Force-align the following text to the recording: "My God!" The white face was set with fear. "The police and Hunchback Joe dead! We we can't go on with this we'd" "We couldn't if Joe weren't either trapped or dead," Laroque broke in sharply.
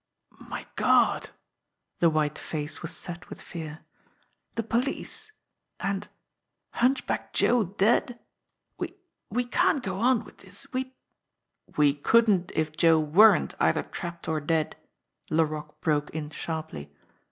"My 0.49 0.65
God!" 0.77 1.29
The 1.99 2.09
white 2.09 2.39
face 2.39 2.81
was 2.81 2.89
set 2.89 3.29
with 3.29 3.39
fear. 3.39 3.81
"The 4.55 4.63
police 4.63 5.31
and 5.79 6.07
Hunchback 6.71 7.33
Joe 7.33 7.65
dead! 7.65 8.17
We 8.79 8.95
we 9.29 9.45
can't 9.45 9.83
go 9.83 9.99
on 9.99 10.23
with 10.23 10.37
this 10.39 10.65
we'd" 10.73 10.91
"We 11.77 11.93
couldn't 11.93 12.51
if 12.55 12.75
Joe 12.75 12.99
weren't 12.99 13.53
either 13.59 13.83
trapped 13.83 14.27
or 14.27 14.39
dead," 14.41 14.75
Laroque 15.29 15.79
broke 15.81 16.09
in 16.09 16.31
sharply. 16.31 16.91